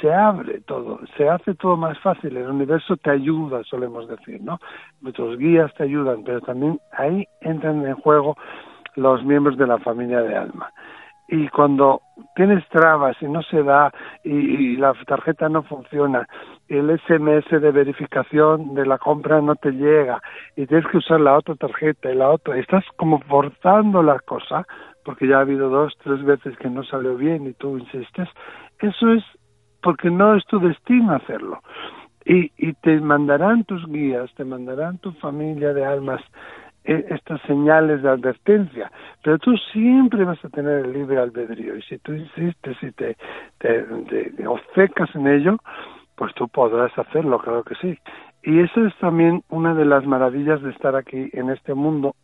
[0.00, 4.58] se abre todo, se hace todo más fácil, el universo te ayuda, solemos decir, ¿no?
[5.00, 8.36] Nuestros guías te ayudan, pero también ahí entran en juego
[8.96, 10.72] los miembros de la familia de alma
[11.28, 12.02] y cuando
[12.36, 16.28] tienes trabas y no se da y, la tarjeta no funciona,
[16.68, 20.22] el SMS de verificación de la compra no te llega
[20.56, 24.66] y tienes que usar la otra tarjeta y la otra, estás como forzando la cosa
[25.04, 28.28] porque ya ha habido dos, tres veces que no salió bien y tú insistes,
[28.80, 29.22] eso es
[29.82, 31.60] porque no es tu destino hacerlo.
[32.24, 36.22] Y, y te mandarán tus guías, te mandarán tu familia de almas
[36.84, 38.92] estas señales de advertencia,
[39.22, 43.16] pero tú siempre vas a tener el libre albedrío y si tú insistes y te,
[43.58, 45.56] te, te, ofecas en ello,
[46.14, 47.98] pues tú podrás hacerlo, claro que sí.
[48.42, 52.14] Y eso es también una de las maravillas de estar aquí en este mundo.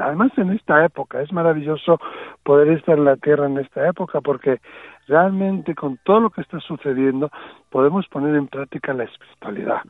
[0.00, 2.00] además en esta época, es maravilloso
[2.42, 4.60] poder estar en la tierra en esta época porque
[5.06, 7.30] realmente con todo lo que está sucediendo
[7.70, 9.82] podemos poner en práctica la espiritualidad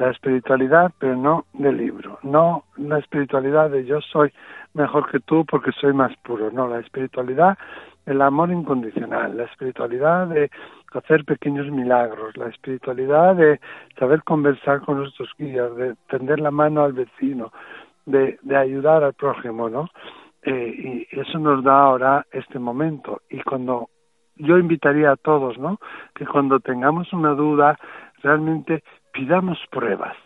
[0.00, 4.32] la espiritualidad, pero no del libro, no la espiritualidad de yo soy
[4.72, 7.56] mejor que tú porque soy más puro, no, la espiritualidad
[8.06, 10.50] el amor incondicional, la espiritualidad de
[10.94, 13.60] hacer pequeños milagros, la espiritualidad de
[13.98, 17.52] saber conversar con nuestros guías, de tender la mano al vecino,
[18.06, 19.88] de, de ayudar al prójimo, ¿no?
[20.42, 23.20] Eh, y eso nos da ahora este momento.
[23.28, 23.90] Y cuando
[24.36, 25.78] yo invitaría a todos, ¿no?
[26.14, 27.78] Que cuando tengamos una duda,
[28.22, 30.16] realmente pidamos pruebas,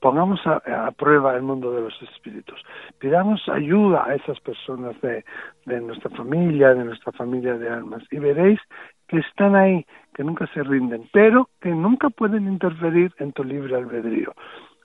[0.00, 2.60] pongamos a, prueba el mundo de los espíritus,
[2.98, 5.24] pidamos ayuda a esas personas de,
[5.66, 8.60] de nuestra familia, de nuestra familia de almas, y veréis
[9.08, 13.76] que están ahí, que nunca se rinden, pero que nunca pueden interferir en tu libre
[13.76, 14.32] albedrío.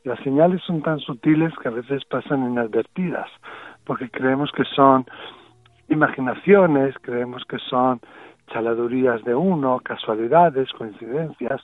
[0.03, 3.29] Las señales son tan sutiles que a veces pasan inadvertidas,
[3.85, 5.05] porque creemos que son
[5.89, 7.99] imaginaciones, creemos que son
[8.51, 11.61] chaladurías de uno, casualidades, coincidencias,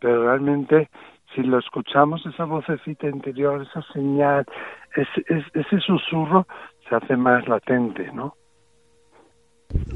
[0.00, 0.88] pero realmente
[1.34, 4.46] si lo escuchamos, esa vocecita interior, esa señal,
[4.94, 6.46] ese, ese susurro
[6.88, 8.34] se hace más latente, ¿no?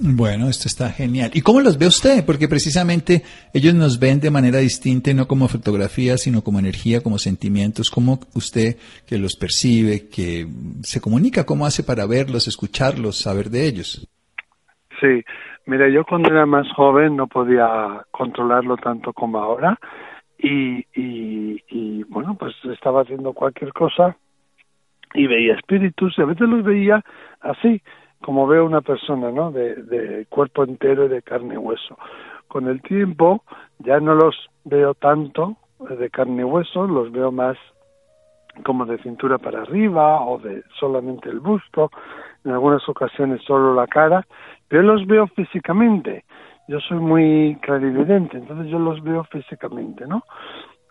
[0.00, 1.30] Bueno, esto está genial.
[1.34, 2.24] ¿Y cómo los ve usted?
[2.26, 3.22] Porque precisamente
[3.54, 7.90] ellos nos ven de manera distinta, no como fotografía, sino como energía, como sentimientos.
[7.90, 10.46] ¿Cómo usted que los percibe, que
[10.82, 14.08] se comunica, cómo hace para verlos, escucharlos, saber de ellos?
[15.00, 15.22] Sí,
[15.66, 19.78] mira, yo cuando era más joven no podía controlarlo tanto como ahora
[20.38, 24.16] y, y, y bueno, pues estaba haciendo cualquier cosa
[25.14, 27.04] y veía espíritus y a veces los veía
[27.40, 27.82] así,
[28.22, 29.50] como veo una persona, ¿no?
[29.50, 31.98] De, de cuerpo entero y de carne y hueso.
[32.46, 33.42] Con el tiempo
[33.78, 37.56] ya no los veo tanto de carne y hueso, los veo más
[38.64, 41.90] como de cintura para arriba o de solamente el busto,
[42.44, 44.26] en algunas ocasiones solo la cara,
[44.68, 46.24] pero los veo físicamente
[46.68, 50.22] yo soy muy clarividente, entonces yo los veo físicamente, ¿no?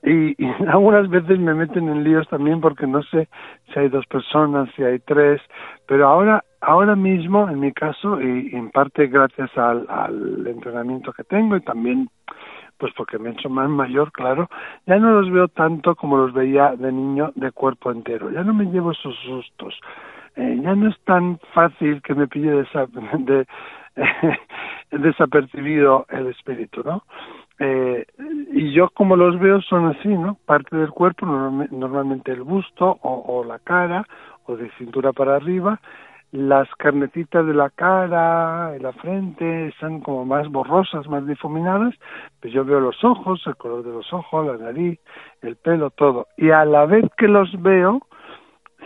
[0.03, 0.35] Y,
[0.67, 3.29] algunas veces me meten en líos también porque no sé
[3.71, 5.41] si hay dos personas, si hay tres,
[5.87, 11.23] pero ahora, ahora mismo, en mi caso, y en parte gracias al, al entrenamiento que
[11.23, 12.09] tengo y también
[12.77, 14.49] pues porque me he hecho más mayor, claro,
[14.85, 18.53] ya no los veo tanto como los veía de niño de cuerpo entero, ya no
[18.53, 19.79] me llevo esos sustos,
[20.35, 22.67] eh, ya no es tan fácil que me pille de,
[23.19, 23.47] de,
[24.91, 27.03] desapercibido el espíritu, ¿no?
[27.59, 28.05] Eh,
[28.51, 30.37] y yo como los veo son así, ¿no?
[30.45, 34.07] Parte del cuerpo, normalmente el busto o, la cara
[34.45, 35.79] o de cintura para arriba,
[36.31, 41.95] las carnecitas de la cara y la frente están como más borrosas, más difuminadas,
[42.41, 44.99] pues yo veo los ojos, el color de los ojos, la nariz,
[45.41, 46.27] el pelo, todo.
[46.37, 48.01] Y a la vez que los veo,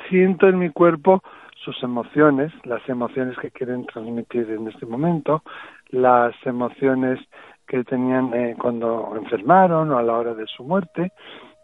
[0.09, 1.21] siento en mi cuerpo
[1.63, 5.43] sus emociones, las emociones que quieren transmitir en este momento,
[5.89, 7.19] las emociones
[7.67, 11.11] que tenían eh, cuando enfermaron o a la hora de su muerte.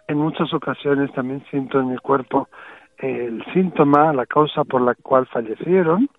[0.07, 2.47] En muchas ocasiones también siento en mi cuerpo
[2.97, 6.09] el síntoma, la causa por la cual fallecieron.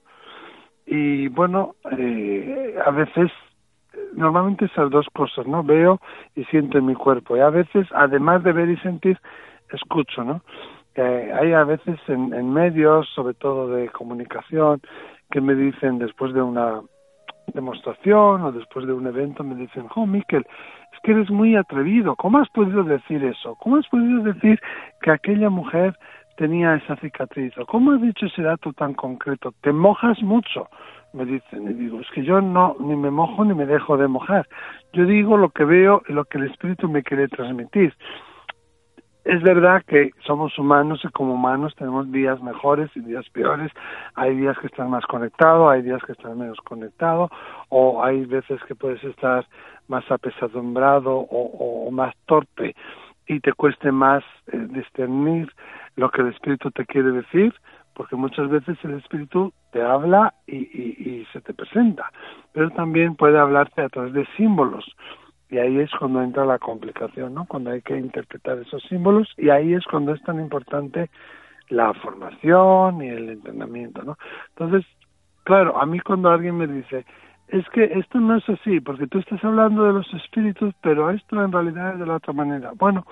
[0.86, 3.30] Y bueno, eh, a veces,
[4.14, 5.62] normalmente esas dos cosas, ¿no?
[5.62, 6.00] Veo
[6.34, 7.36] y siento en mi cuerpo.
[7.36, 9.18] Y a veces, además de ver y sentir,
[9.72, 10.42] escucho, ¿no?
[11.02, 14.80] Hay a veces en, en medios, sobre todo de comunicación,
[15.30, 16.80] que me dicen después de una
[17.54, 20.44] demostración o después de un evento me dicen, oh, Miquel,
[20.92, 23.54] es que eres muy atrevido, ¿cómo has podido decir eso?
[23.56, 24.58] ¿Cómo has podido decir
[25.02, 25.96] que aquella mujer
[26.36, 27.56] tenía esa cicatriz?
[27.58, 29.52] ¿O cómo has dicho ese dato tan concreto?
[29.62, 30.68] Te mojas mucho,
[31.12, 31.70] me dicen.
[31.70, 34.46] Y digo, es que yo no, ni me mojo ni me dejo de mojar.
[34.92, 37.94] Yo digo lo que veo y lo que el Espíritu me quiere transmitir
[39.28, 43.70] es verdad que somos humanos y como humanos tenemos días mejores y días peores.
[44.14, 47.30] Hay días que están más conectados, hay días que están menos conectados,
[47.68, 49.46] o hay veces que puedes estar
[49.86, 52.74] más apesadumbrado o, más torpe
[53.26, 55.52] y te cueste más eh, discernir
[55.96, 57.52] lo que el espíritu te quiere decir,
[57.92, 62.10] porque muchas veces el espíritu te habla y, y se te presenta,
[62.52, 64.86] pero también puede hablarte a través de símbolos
[65.50, 67.46] y ahí es cuando entra la complicación, ¿no?
[67.46, 71.10] Cuando hay que interpretar esos símbolos y ahí es cuando es tan importante
[71.70, 74.18] la formación y el entrenamiento, ¿no?
[74.50, 74.86] Entonces,
[75.44, 77.04] claro, a mí cuando alguien me dice,
[77.48, 81.42] es que esto no es así, porque tú estás hablando de los espíritus, pero esto
[81.42, 82.72] en realidad es de la otra manera.
[82.76, 83.06] Bueno,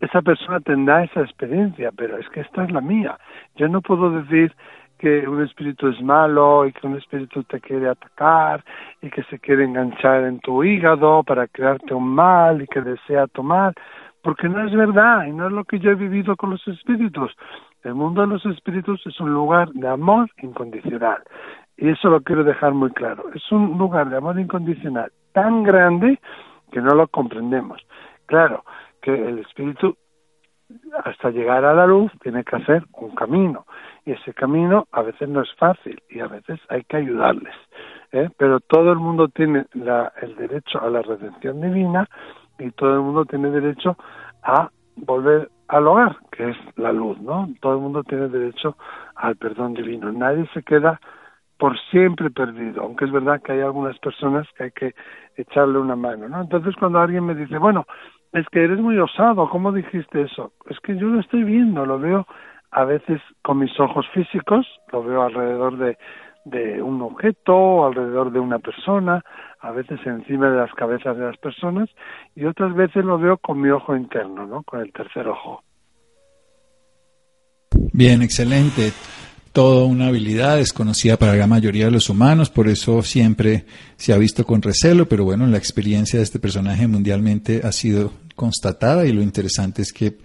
[0.00, 3.18] esa persona tendrá esa experiencia, pero es que esta es la mía.
[3.56, 4.52] Yo no puedo decir
[5.00, 8.62] que un espíritu es malo y que un espíritu te quiere atacar
[9.00, 13.26] y que se quiere enganchar en tu hígado para crearte un mal y que desea
[13.28, 13.72] tomar,
[14.22, 17.34] porque no es verdad y no es lo que yo he vivido con los espíritus.
[17.82, 21.22] El mundo de los espíritus es un lugar de amor incondicional
[21.78, 23.24] y eso lo quiero dejar muy claro.
[23.34, 26.20] Es un lugar de amor incondicional tan grande
[26.72, 27.80] que no lo comprendemos.
[28.26, 28.64] Claro
[29.00, 29.96] que el espíritu
[31.04, 33.66] hasta llegar a la luz tiene que hacer un camino
[34.04, 37.54] y ese camino a veces no es fácil y a veces hay que ayudarles
[38.12, 38.28] ¿eh?
[38.36, 42.08] pero todo el mundo tiene la, el derecho a la redención divina
[42.58, 43.96] y todo el mundo tiene derecho
[44.42, 48.76] a volver al hogar que es la luz no todo el mundo tiene derecho
[49.14, 51.00] al perdón divino nadie se queda
[51.60, 54.94] por siempre perdido, aunque es verdad que hay algunas personas que hay que
[55.36, 56.40] echarle una mano, ¿no?
[56.40, 57.86] Entonces cuando alguien me dice, bueno,
[58.32, 60.52] es que eres muy osado, ¿cómo dijiste eso?
[60.68, 62.26] Es que yo lo estoy viendo, lo veo
[62.70, 68.60] a veces con mis ojos físicos, lo veo alrededor de, un objeto, alrededor de una
[68.60, 69.24] persona,
[69.60, 71.88] a veces encima de las cabezas de las personas,
[72.34, 74.62] y otras veces lo veo con mi ojo interno, ¿no?
[74.62, 75.62] Con el tercer ojo.
[77.92, 78.92] Bien, excelente
[79.52, 83.64] toda una habilidad desconocida para la mayoría de los humanos, por eso siempre
[83.96, 88.12] se ha visto con recelo, pero bueno, la experiencia de este personaje mundialmente ha sido
[88.36, 90.18] constatada y lo interesante es que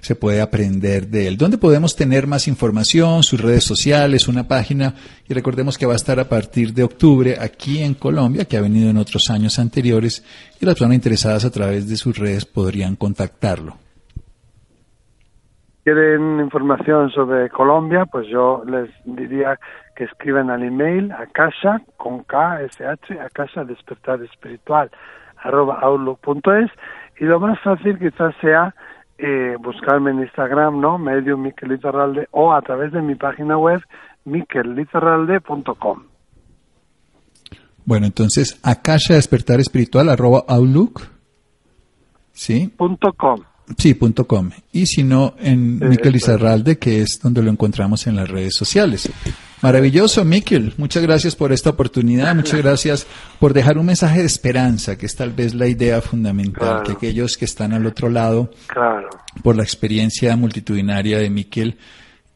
[0.00, 1.36] se puede aprender de él.
[1.36, 3.22] ¿Dónde podemos tener más información?
[3.22, 4.94] Sus redes sociales, una página.
[5.28, 8.62] Y recordemos que va a estar a partir de octubre aquí en Colombia, que ha
[8.62, 10.22] venido en otros años anteriores,
[10.58, 13.89] y las personas interesadas a través de sus redes podrían contactarlo
[15.92, 19.58] quieren información sobre Colombia, pues yo les diría
[19.96, 24.90] que escriban al email a casa con K S H a casa despertar espiritual
[25.42, 26.70] arroba outlook.es
[27.18, 28.74] y lo más fácil quizás sea
[29.18, 30.98] eh, buscarme en Instagram, ¿no?
[30.98, 33.80] Medio Miquel Lizarralde o a través de mi página web
[34.24, 36.04] miquellizarralde.com.
[37.84, 41.00] Bueno, entonces, a casa despertar espiritual arroba outlook.
[42.32, 42.72] ¿Sí?
[42.76, 43.40] Punto com.
[43.76, 44.50] Sí, punto com.
[44.72, 49.10] Y si no, en Miquel Izarralde, que es donde lo encontramos en las redes sociales.
[49.62, 50.72] Maravilloso, Miquel.
[50.78, 52.34] Muchas gracias por esta oportunidad.
[52.34, 53.06] Muchas gracias
[53.38, 57.36] por dejar un mensaje de esperanza, que es tal vez la idea fundamental, que aquellos
[57.36, 58.50] que están al otro lado,
[59.42, 61.76] por la experiencia multitudinaria de Miquel,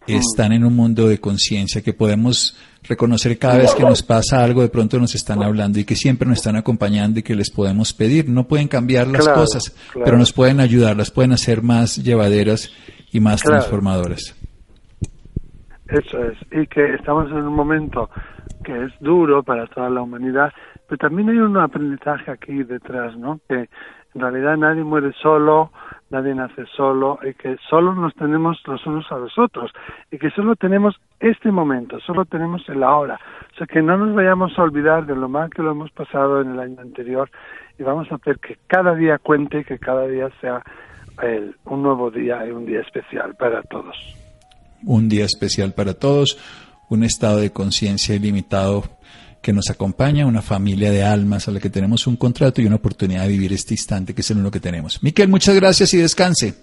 [0.06, 4.62] están en un mundo de conciencia, que podemos reconocer cada vez que nos pasa algo,
[4.62, 7.92] de pronto nos están hablando y que siempre nos están acompañando y que les podemos
[7.92, 8.28] pedir.
[8.28, 12.70] No pueden cambiar las cosas, pero nos pueden ayudar, las pueden hacer más llevaderas
[13.12, 14.34] y más transformadoras.
[15.88, 18.10] Eso es, y que estamos en un momento
[18.64, 20.52] que es duro para toda la humanidad,
[20.88, 23.40] Pero también hay un aprendizaje aquí detrás, ¿no?
[23.48, 23.68] Que
[24.14, 25.70] en realidad nadie muere solo,
[26.14, 29.72] nadie nace solo y que solo nos tenemos los unos a los otros
[30.12, 33.18] y que solo tenemos este momento, solo tenemos el ahora.
[33.52, 36.40] O sea, que no nos vayamos a olvidar de lo mal que lo hemos pasado
[36.40, 37.30] en el año anterior
[37.78, 40.62] y vamos a hacer que cada día cuente, que cada día sea
[41.22, 43.96] el, un nuevo día y un día especial para todos.
[44.84, 46.38] Un día especial para todos,
[46.90, 48.84] un estado de conciencia ilimitado
[49.44, 52.76] que nos acompaña, una familia de almas a la que tenemos un contrato y una
[52.76, 55.02] oportunidad de vivir este instante que es el uno que tenemos.
[55.02, 56.54] Miquel, muchas gracias y descanse.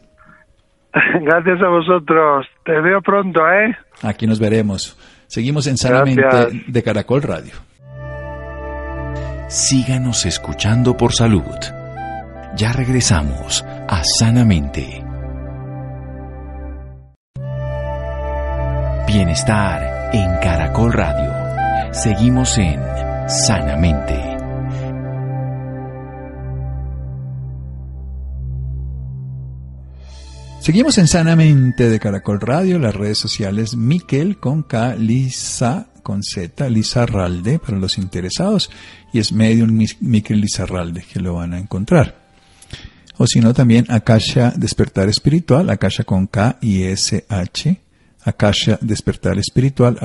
[1.22, 2.48] Gracias a vosotros.
[2.66, 3.78] Te veo pronto, ¿eh?
[4.02, 4.98] Aquí nos veremos.
[5.28, 6.26] Seguimos en Sanamente
[6.68, 7.54] de Caracol Radio.
[9.48, 11.46] Síganos escuchando por salud.
[12.58, 15.02] Ya regresamos a Sanamente.
[19.08, 21.41] Bienestar en Caracol Radio.
[21.94, 22.80] Seguimos en
[23.28, 24.16] Sanamente.
[30.62, 36.70] Seguimos en Sanamente de Caracol Radio, las redes sociales Miquel con K, Lisa con Z,
[36.70, 38.72] Lizarralde para los interesados
[39.12, 42.22] y es Medium Miquel Lizarralde que lo van a encontrar.
[43.18, 47.82] O si no, también Akasha Despertar Espiritual, Akasha con K y S H
[48.24, 49.98] Akasha Despertar Espiritual.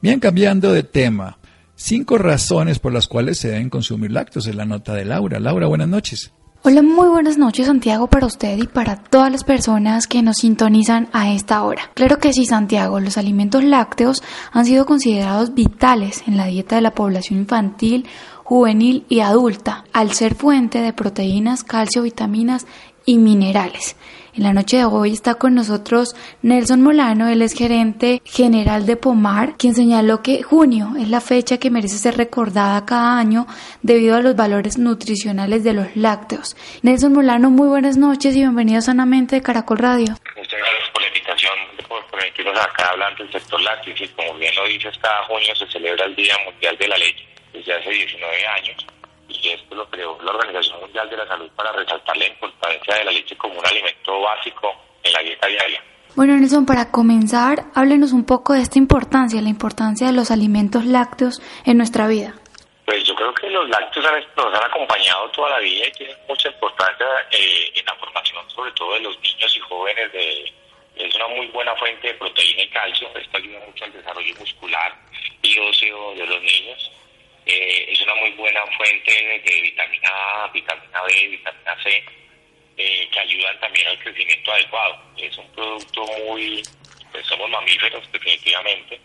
[0.00, 1.38] Bien, cambiando de tema.
[1.74, 5.40] Cinco razones por las cuales se deben consumir lácteos en la nota de Laura.
[5.40, 6.32] Laura, buenas noches.
[6.64, 11.08] Hola, muy buenas noches Santiago para usted y para todas las personas que nos sintonizan
[11.12, 11.90] a esta hora.
[11.94, 16.82] Claro que sí Santiago, los alimentos lácteos han sido considerados vitales en la dieta de
[16.82, 18.06] la población infantil,
[18.44, 22.64] juvenil y adulta, al ser fuente de proteínas, calcio, vitaminas
[23.04, 23.96] y minerales.
[24.34, 28.96] En la noche de hoy está con nosotros Nelson Molano, él es gerente general de
[28.96, 33.46] Pomar, quien señaló que junio es la fecha que merece ser recordada cada año
[33.82, 36.56] debido a los valores nutricionales de los lácteos.
[36.80, 40.14] Nelson Molano, muy buenas noches y bienvenido sanamente de Caracol Radio.
[40.34, 41.52] Muchas gracias por la invitación,
[41.86, 43.94] por permitirnos acá hablar del sector lácteo.
[44.00, 47.28] Y como bien lo dices, cada junio se celebra el Día Mundial de la Leche
[47.52, 48.86] desde hace 19 años
[49.42, 53.04] y esto lo creó la Organización Mundial de la Salud para resaltar la importancia de
[53.04, 55.82] la leche como un alimento básico en la dieta diaria.
[56.14, 60.84] Bueno, Nelson, para comenzar, háblenos un poco de esta importancia, la importancia de los alimentos
[60.84, 62.34] lácteos en nuestra vida.
[62.84, 64.04] Pues yo creo que los lácteos
[64.36, 68.70] nos han acompañado toda la vida y tienen mucha importancia eh, en la formación, sobre
[68.72, 70.12] todo de los niños y jóvenes.
[70.12, 70.52] De,
[70.96, 73.08] es una muy buena fuente de proteína y calcio.
[73.16, 74.94] Esto ayuda mucho al desarrollo muscular
[75.40, 76.92] y óseo de los niños.
[77.44, 82.04] Eh, es una muy buena fuente de vitamina A, vitamina B, vitamina C,
[82.76, 85.02] eh, que ayudan también al crecimiento adecuado.
[85.16, 86.62] Es un producto muy,
[87.10, 89.00] pues somos mamíferos definitivamente,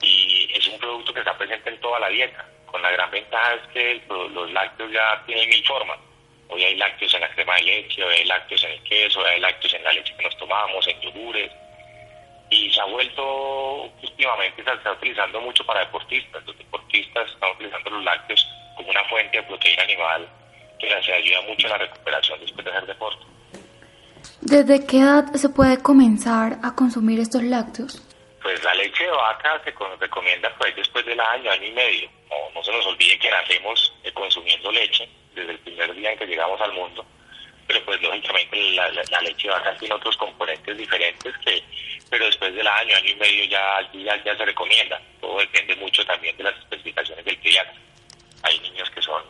[0.00, 3.54] y es un producto que está presente en toda la dieta, con la gran ventaja
[3.54, 5.98] es que los lácteos ya tienen mil formas.
[6.48, 9.26] Hoy hay lácteos en la crema de leche, hoy hay lácteos en el queso, hoy
[9.26, 11.50] hay lácteos en la leche que nos tomamos, en yogures,
[12.52, 16.44] y se ha vuelto últimamente se está utilizando mucho para deportistas.
[16.46, 20.28] Los deportistas están utilizando los lácteos como una fuente de proteína animal
[20.78, 23.24] que les ayuda mucho en la recuperación después de hacer deporte.
[24.40, 28.02] ¿Desde qué edad se puede comenzar a consumir estos lácteos?
[28.42, 32.10] Pues la leche de vaca se recomienda pues después del año, año y medio.
[32.28, 36.18] No, no se nos olvide que nacemos eh, consumiendo leche desde el primer día en
[36.18, 37.06] que llegamos al mundo
[37.72, 38.90] pero pues lógicamente la,
[39.22, 41.62] leche de vaca tiene otros componentes diferentes que
[42.10, 43.80] pero después del año, año y medio ya,
[44.22, 45.00] ya, se recomienda.
[45.18, 47.72] Todo depende mucho también de las especificaciones del pediatra.
[48.42, 49.22] Hay niños que son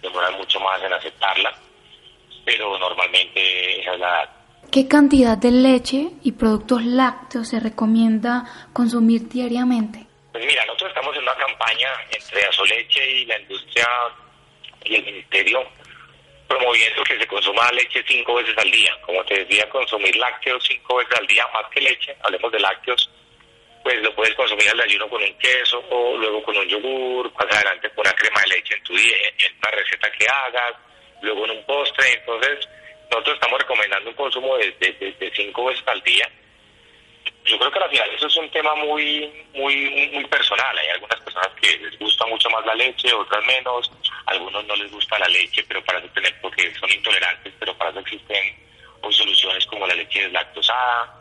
[0.00, 1.54] demoran mucho más en aceptarla,
[2.46, 4.30] pero normalmente esa es la edad.
[4.72, 10.06] ¿Qué cantidad de leche y productos lácteos se recomienda consumir diariamente?
[10.32, 13.86] Pues mira, nosotros estamos en una campaña entre Asoleche y la industria
[14.84, 15.79] y el ministerio
[16.50, 18.92] promoviendo que se consuma leche cinco veces al día.
[19.02, 23.08] Como te decía, consumir lácteos cinco veces al día, más que leche, hablemos de lácteos,
[23.84, 27.46] pues lo puedes consumir al ayuno con un queso, o luego con un yogur, más
[27.54, 30.74] adelante con una crema de leche en tu día, en una receta que hagas,
[31.22, 32.14] luego en un postre.
[32.14, 32.68] Entonces,
[33.12, 36.28] nosotros estamos recomendando un consumo de, de, cinco veces al día.
[37.44, 40.76] Yo creo que al final eso es un tema muy, muy, muy personal.
[40.78, 43.90] Hay algunas personas que les gusta mucho más la leche, otras menos
[44.26, 47.90] algunos no les gusta la leche, pero para eso tener, porque son intolerantes, pero para
[47.90, 48.54] eso existen
[49.02, 51.14] hoy soluciones como la leche deslactosada,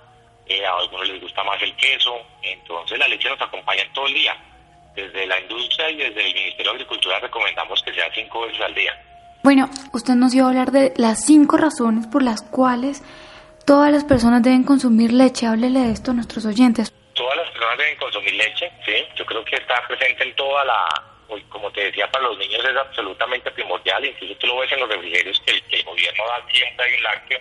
[0.45, 4.13] eh, a algunos les gusta más el queso, entonces la leche nos acompaña todo el
[4.13, 4.35] día.
[4.95, 8.75] Desde la industria y desde el Ministerio de Agricultura recomendamos que sea cinco veces al
[8.75, 8.91] día.
[9.43, 13.01] Bueno, usted nos iba a hablar de las cinco razones por las cuales
[13.69, 15.45] todas las personas deben consumir leche.
[15.45, 16.91] Háblele de esto a nuestros oyentes.
[17.13, 18.95] todas las personas deben consumir leche, ¿sí?
[19.15, 20.87] Yo creo que está presente en toda la,
[21.49, 24.89] como te decía, para los niños es absolutamente primordial, incluso tú lo ves en los
[24.89, 27.39] refrigerios que, el gobierno da siempre hay un lácteo,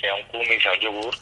[0.00, 1.14] sea un cumi, sea un yogur.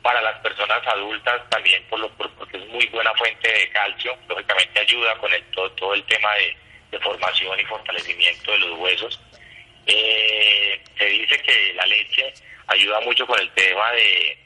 [0.00, 4.80] Para las personas adultas también, por lo, porque es muy buena fuente de calcio, lógicamente
[4.80, 9.20] ayuda con el, todo, todo el tema de, formación y fortalecimiento de los huesos.
[9.86, 12.32] Eh, se dice que la leche
[12.68, 14.38] ayuda mucho con el tema de,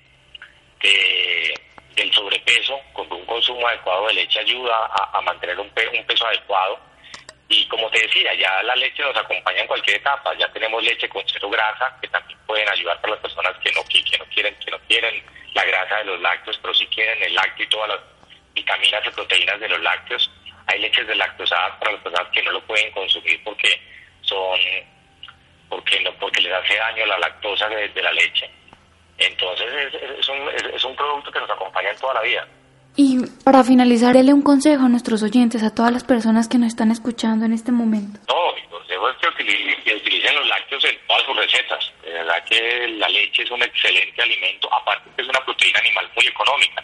[1.95, 6.79] del sobrepeso, con un consumo adecuado de leche ayuda a, mantener un, un peso adecuado
[7.49, 10.35] y como te decía, ya la leche nos acompaña en cualquier etapa.
[10.37, 13.85] Ya tenemos leche con cero grasa, que también pueden ayudar para las personas que no,
[13.85, 15.23] que no quieren que no quieren
[15.55, 18.01] la grasa de los lácteos, pero si quieren el lácteo y todas las
[18.53, 20.31] vitaminas y proteínas de los lácteos.
[20.67, 23.81] Hay leches de lactosadas para las personas que no lo pueden consumir porque
[24.23, 24.59] son
[25.69, 28.51] porque no porque les hace daño la lactosa de, la leche.
[29.19, 32.47] Entonces es, un, es un producto que nos acompaña en toda la vida.
[32.99, 36.69] Y para finalizar, dele un consejo a nuestros oyentes, a todas las personas que nos
[36.69, 38.19] están escuchando en este momento.
[38.27, 41.93] No, mi consejo es que utilicen, los lácteos en todas sus recetas.
[42.03, 46.11] De verdad que la leche es un excelente alimento, aparte que es una proteína animal
[46.17, 46.83] muy económica.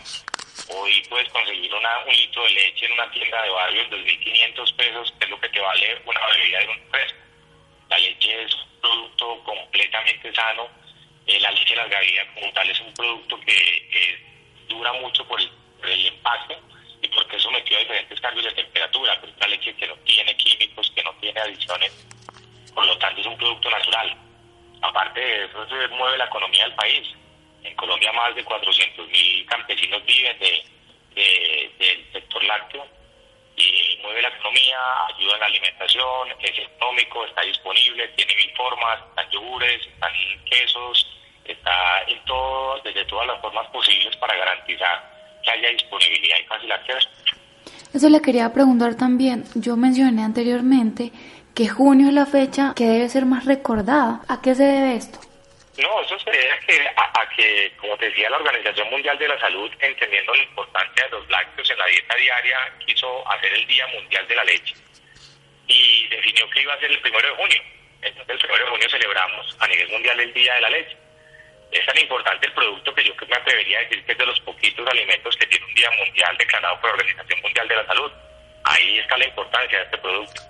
[0.68, 4.76] Hoy puedes conseguir una, un litro de leche en una tienda de barrio en 2.500
[4.76, 7.18] pesos, que es lo que te vale una bebida de un fresco.
[7.92, 10.66] La leche es un producto completamente sano.
[11.26, 14.18] Eh, la leche de las gavillas como tal es un producto que
[14.66, 15.50] dura mucho por el
[15.90, 16.56] el empaque
[17.02, 19.94] y porque es sometido a diferentes cambios de temperatura, pero es una leche que no
[20.04, 21.92] tiene químicos, que no tiene adiciones,
[22.74, 24.16] por lo tanto es un producto natural.
[24.82, 27.08] Aparte de eso, se mueve la economía del país.
[27.64, 32.86] En Colombia más de 400.000 campesinos viven de, del sector lácteo
[33.62, 34.78] y mueve la economía,
[35.14, 40.12] ayuda en la alimentación, es económico, está disponible, tiene mil formas, están yogures, están
[40.50, 41.06] quesos,
[41.44, 46.72] está en todo, desde todas las formas posibles para garantizar que haya disponibilidad y fácil
[46.72, 47.08] acceso.
[47.94, 49.44] Eso le quería preguntar también.
[49.54, 51.12] Yo mencioné anteriormente
[51.54, 54.22] que junio es la fecha que debe ser más recordada.
[54.28, 55.18] ¿A qué se debe esto?
[55.78, 59.28] No, eso se debe a que, a, que, como te decía, la Organización Mundial de
[59.28, 63.66] la Salud, entendiendo la importancia de los lácteos en la dieta diaria, quiso hacer el
[63.66, 64.74] Día Mundial de la Leche
[65.66, 67.62] y definió que iba a ser el primero de junio.
[68.02, 70.96] Entonces, el primero de junio celebramos a nivel mundial el Día de la Leche
[71.72, 74.38] es tan importante el producto que yo me atrevería a decir que es de los
[74.40, 78.12] poquitos alimentos que tiene un día mundial declarado por la Organización Mundial de la Salud.
[78.64, 80.42] Ahí está la importancia de este producto.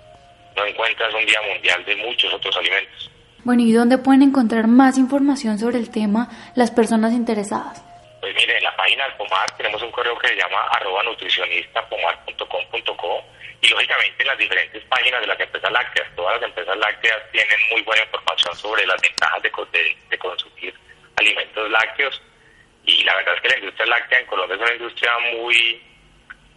[0.57, 3.09] No encuentras un día mundial de muchos otros alimentos.
[3.43, 7.83] Bueno, ¿y dónde pueden encontrar más información sobre el tema las personas interesadas?
[8.21, 13.21] Pues mire, en la página del POMAR tenemos un correo que se llama arroba nutricionistapomar.com.co
[13.61, 16.07] y lógicamente en las diferentes páginas de las empresas lácteas.
[16.15, 20.73] Todas las empresas lácteas tienen muy buena información sobre las ventajas de, de, de consumir
[21.17, 22.21] alimentos lácteos
[22.85, 25.81] y la verdad es que la industria láctea en Colombia es una industria muy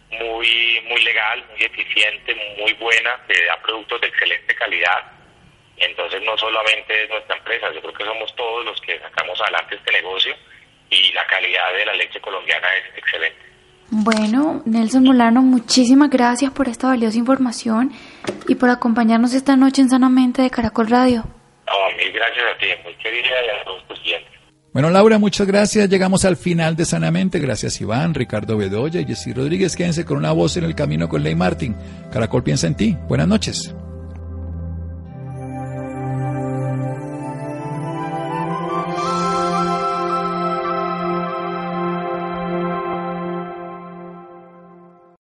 [0.09, 5.16] muy muy legal, muy eficiente, muy buena, que da productos de excelente calidad.
[5.77, 9.75] Entonces no solamente es nuestra empresa, yo creo que somos todos los que sacamos adelante
[9.75, 10.35] este negocio
[10.89, 13.47] y la calidad de la leche colombiana es excelente.
[13.89, 17.91] Bueno, Nelson Molano, muchísimas gracias por esta valiosa información
[18.47, 21.23] y por acompañarnos esta noche en Sanamente de Caracol Radio.
[21.67, 24.31] No, mil gracias a ti, muy querida y a todos tus clientes.
[24.73, 25.89] Bueno, Laura, muchas gracias.
[25.89, 27.39] Llegamos al final de Sanamente.
[27.39, 29.75] Gracias, Iván, Ricardo Bedoya y Jessy Rodríguez.
[29.75, 31.75] Quédense con una voz en el camino con Ley Martin.
[32.11, 32.97] Caracol piensa en ti.
[33.07, 33.73] Buenas noches.